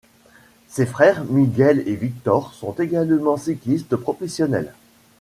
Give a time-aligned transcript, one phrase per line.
[0.67, 4.73] Ses frères Miguel et Víctor sont également cyclistes professionnels.